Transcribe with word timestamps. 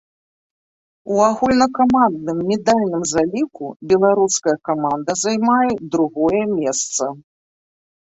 У 1.11 1.19
агульнакамандным 1.25 2.37
медальным 2.49 3.03
заліку 3.13 3.65
беларуская 3.95 4.57
каманда 4.71 5.11
займае 5.29 5.71
другое 5.95 6.43
месца. 6.59 7.03